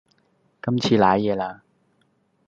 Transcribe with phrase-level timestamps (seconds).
[0.63, 1.61] 今次賴嘢啦